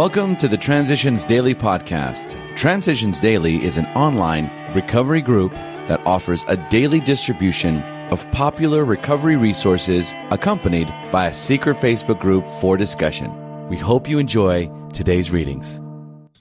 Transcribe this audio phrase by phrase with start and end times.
[0.00, 2.56] Welcome to the Transitions Daily podcast.
[2.56, 9.36] Transitions Daily is an online recovery group that offers a daily distribution of popular recovery
[9.36, 13.68] resources accompanied by a secret Facebook group for discussion.
[13.68, 15.78] We hope you enjoy today's readings.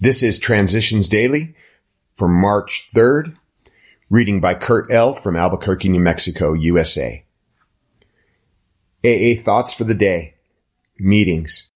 [0.00, 1.54] This is Transitions Daily
[2.14, 3.38] for March 3rd,
[4.10, 5.14] reading by Kurt L.
[5.14, 7.24] from Albuquerque, New Mexico, USA.
[9.02, 10.34] AA Thoughts for the Day
[10.98, 11.70] Meetings.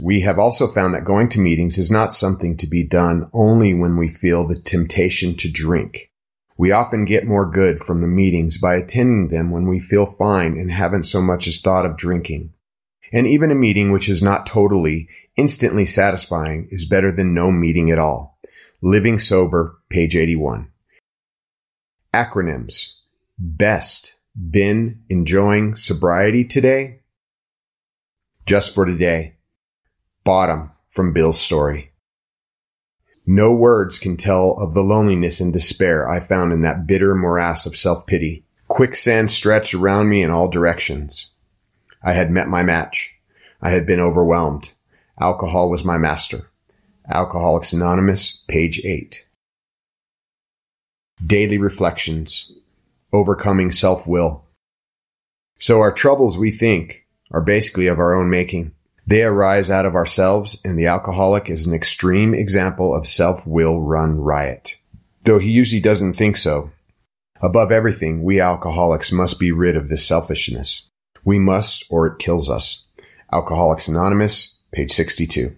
[0.00, 3.74] We have also found that going to meetings is not something to be done only
[3.74, 6.10] when we feel the temptation to drink.
[6.56, 10.58] We often get more good from the meetings by attending them when we feel fine
[10.58, 12.52] and haven't so much as thought of drinking.
[13.12, 17.90] And even a meeting which is not totally, instantly satisfying is better than no meeting
[17.90, 18.38] at all.
[18.80, 20.68] Living Sober, page 81.
[22.14, 22.92] Acronyms.
[23.38, 24.16] Best.
[24.50, 27.00] Been enjoying sobriety today?
[28.46, 29.36] Just for today.
[30.24, 31.92] Bottom from Bill's story.
[33.26, 37.66] No words can tell of the loneliness and despair I found in that bitter morass
[37.66, 38.44] of self-pity.
[38.68, 41.32] Quicksand stretched around me in all directions.
[42.02, 43.14] I had met my match.
[43.60, 44.72] I had been overwhelmed.
[45.20, 46.50] Alcohol was my master.
[47.08, 49.28] Alcoholics Anonymous, page 8.
[51.24, 52.52] Daily Reflections.
[53.12, 54.44] Overcoming Self-Will.
[55.58, 58.72] So our troubles, we think, are basically of our own making.
[59.12, 64.22] They arise out of ourselves, and the alcoholic is an extreme example of self-will run
[64.22, 64.78] riot.
[65.24, 66.70] Though he usually doesn't think so.
[67.42, 70.88] Above everything, we alcoholics must be rid of this selfishness.
[71.26, 72.86] We must, or it kills us.
[73.30, 75.54] Alcoholics Anonymous, page 62.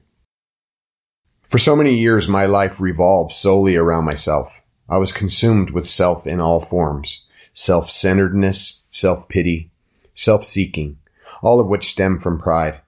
[1.48, 4.62] For so many years, my life revolved solely around myself.
[4.88, 7.28] I was consumed with self in all forms.
[7.52, 9.70] Self-centeredness, self-pity,
[10.12, 10.98] self-seeking,
[11.40, 12.80] all of which stem from pride.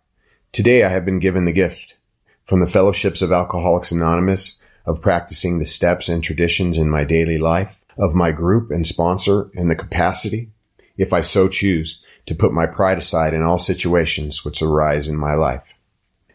[0.56, 1.96] Today I have been given the gift
[2.46, 7.36] from the fellowships of Alcoholics Anonymous of practicing the steps and traditions in my daily
[7.36, 10.48] life, of my group and sponsor, and the capacity,
[10.97, 15.19] if I so choose, to put my pride aside in all situations which arise in
[15.19, 15.75] my life.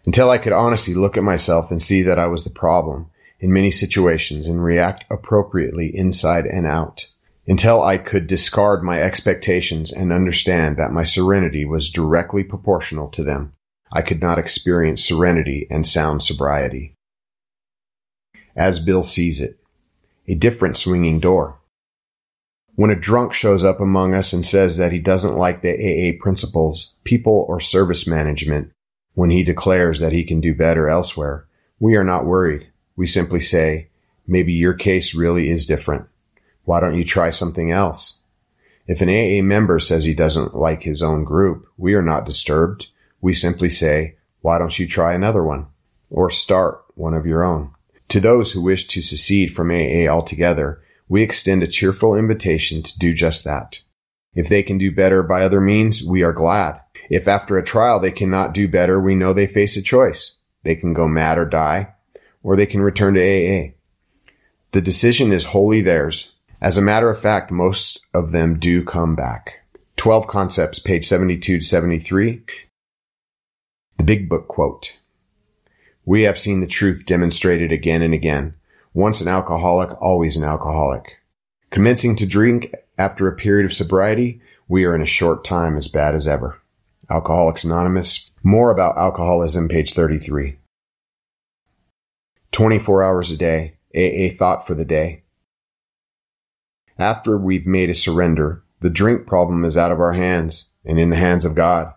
[0.06, 3.10] Until I could honestly look at myself and see that I was the problem
[3.40, 7.08] in many situations and react appropriately inside and out.
[7.48, 13.24] Until I could discard my expectations and understand that my serenity was directly proportional to
[13.24, 13.54] them.
[13.94, 16.94] I could not experience serenity and sound sobriety.
[18.56, 19.60] As Bill sees it,
[20.28, 21.60] a different swinging door.
[22.76, 26.22] When a drunk shows up among us and says that he doesn't like the AA
[26.22, 28.72] principles, people, or service management,
[29.14, 31.46] when he declares that he can do better elsewhere,
[31.80, 32.68] we are not worried.
[32.96, 33.90] We simply say,
[34.26, 36.08] maybe your case really is different.
[36.64, 38.20] Why don't you try something else?
[38.88, 42.88] If an AA member says he doesn't like his own group, we are not disturbed
[43.22, 45.68] we simply say, why don't you try another one?
[46.10, 47.72] Or start one of your own.
[48.10, 53.00] To those who wish to secede from AA altogether, we extend a cheerful invitation to
[53.00, 53.82] do just that.
[54.34, 56.80] If they can do better by other means, we are glad.
[57.10, 60.38] If after a trial they cannot do better, we know they face a choice.
[60.64, 61.94] They can go mad or die,
[62.44, 63.74] or they can return to AA.
[64.72, 66.36] The decision is wholly theirs.
[66.62, 69.66] As a matter of fact, most of them do come back.
[69.98, 72.44] 12 Concepts, page 72 to 73.
[74.02, 74.98] The Big Book quote.
[76.06, 78.56] We have seen the truth demonstrated again and again.
[78.96, 81.20] Once an alcoholic, always an alcoholic.
[81.70, 85.88] Commencing to drink after a period of sobriety, we are in a short time as
[85.88, 86.60] bad as ever.
[87.12, 88.32] Alcoholics Anonymous.
[88.42, 90.58] More about alcoholism, page 33.
[92.52, 93.76] 24 hours a day.
[93.96, 95.22] AA thought for the day.
[96.98, 101.12] After we've made a surrender, the drink problem is out of our hands and in
[101.12, 101.94] the hands of God.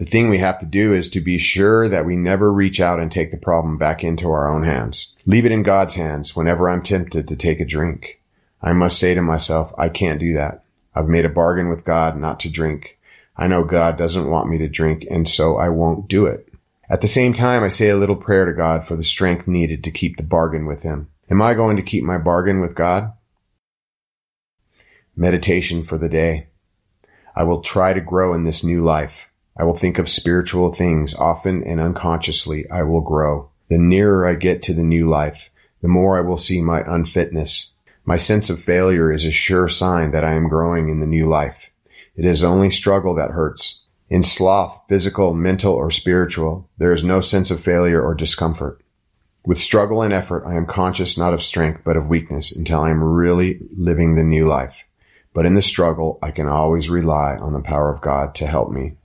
[0.00, 3.00] The thing we have to do is to be sure that we never reach out
[3.00, 5.14] and take the problem back into our own hands.
[5.26, 8.18] Leave it in God's hands whenever I'm tempted to take a drink.
[8.62, 10.64] I must say to myself, I can't do that.
[10.94, 12.98] I've made a bargain with God not to drink.
[13.36, 16.48] I know God doesn't want me to drink, and so I won't do it.
[16.88, 19.84] At the same time, I say a little prayer to God for the strength needed
[19.84, 21.08] to keep the bargain with Him.
[21.30, 23.12] Am I going to keep my bargain with God?
[25.14, 26.46] Meditation for the day.
[27.36, 29.26] I will try to grow in this new life.
[29.56, 33.50] I will think of spiritual things often and unconsciously I will grow.
[33.68, 35.50] The nearer I get to the new life,
[35.82, 37.72] the more I will see my unfitness.
[38.04, 41.26] My sense of failure is a sure sign that I am growing in the new
[41.26, 41.70] life.
[42.16, 43.82] It is only struggle that hurts.
[44.08, 48.82] In sloth, physical, mental, or spiritual, there is no sense of failure or discomfort.
[49.46, 52.90] With struggle and effort, I am conscious not of strength, but of weakness until I
[52.90, 54.84] am really living the new life.
[55.32, 58.70] But in the struggle, I can always rely on the power of God to help
[58.70, 58.96] me.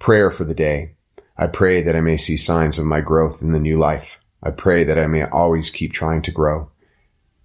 [0.00, 0.94] Prayer for the day.
[1.36, 4.18] I pray that I may see signs of my growth in the new life.
[4.42, 6.70] I pray that I may always keep trying to grow.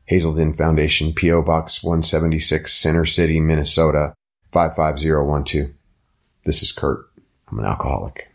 [0.06, 1.42] Hazelden Foundation, P.O.
[1.42, 4.13] Box 176, Center City, Minnesota,
[4.54, 5.72] 55012.
[6.46, 7.06] This is Kurt.
[7.52, 8.30] I'm an alcoholic.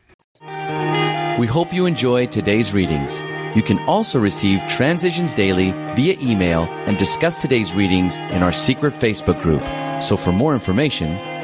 [1.40, 3.22] We hope you enjoyed today's readings.
[3.56, 8.92] You can also receive Transitions Daily via email and discuss today's readings in our secret
[8.92, 9.62] Facebook group.
[10.02, 11.29] So for more information,